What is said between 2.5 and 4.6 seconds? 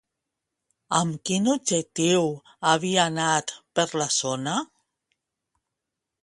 havia anat per la zona?